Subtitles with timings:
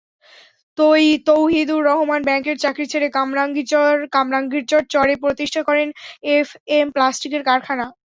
[1.27, 3.07] তৌহিদুর রহমান ব্যাংকের চাকরি ছেড়ে
[4.13, 5.87] কামরাঙ্গীরচর চরে প্রতিষ্ঠা করেন
[6.31, 7.85] এফএম প্লাস্টিকের কারখানা।